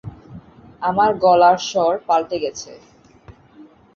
[0.81, 2.71] আমার গলার স্বর পাল্টে গেছে।